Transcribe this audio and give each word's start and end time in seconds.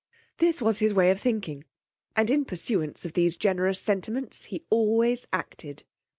This 0.39 0.63
was 0.63 0.79
his 0.79 0.95
way 0.95 1.11
of 1.11 1.21
thinking, 1.21 1.63
and 2.15 2.31
in 2.31 2.43
pursuance 2.43 3.05
of 3.05 3.13
these 3.13 3.37
generous 3.37 3.79
sentiments 3.79 4.45
he 4.45 4.65
always 4.71 5.27
acted. 5.31 5.83